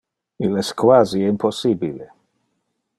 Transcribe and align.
Il 0.47 0.55
es 0.61 0.71
quasi 0.83 1.21
impossibile. 1.27 2.11